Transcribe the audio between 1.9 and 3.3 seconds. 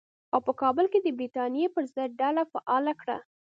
ضد ډله فعاله کړه.